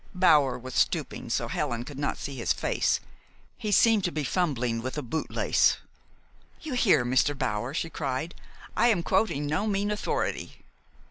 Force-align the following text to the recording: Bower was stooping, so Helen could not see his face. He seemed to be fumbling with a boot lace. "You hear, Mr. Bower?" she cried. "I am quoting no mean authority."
Bower 0.15 0.57
was 0.57 0.73
stooping, 0.73 1.29
so 1.29 1.47
Helen 1.47 1.85
could 1.85 1.99
not 1.99 2.17
see 2.17 2.35
his 2.35 2.53
face. 2.53 3.01
He 3.55 3.71
seemed 3.71 4.03
to 4.05 4.11
be 4.11 4.23
fumbling 4.23 4.81
with 4.81 4.97
a 4.97 5.03
boot 5.03 5.29
lace. 5.29 5.77
"You 6.63 6.73
hear, 6.73 7.05
Mr. 7.05 7.37
Bower?" 7.37 7.75
she 7.75 7.91
cried. 7.91 8.33
"I 8.75 8.87
am 8.87 9.03
quoting 9.03 9.45
no 9.45 9.67
mean 9.67 9.91
authority." 9.91 10.63